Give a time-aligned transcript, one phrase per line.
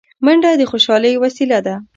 [0.25, 1.75] منډه د خوشحالۍ وسیله ده